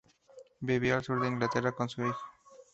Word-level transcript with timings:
Vivió 0.61 0.95
al 0.95 1.03
sur 1.03 1.21
de 1.21 1.27
Inglaterra 1.27 1.73
con 1.73 1.87
su 1.87 2.01
hijo. 2.01 2.19